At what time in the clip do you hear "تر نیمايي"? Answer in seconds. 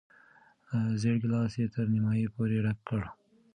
1.73-2.27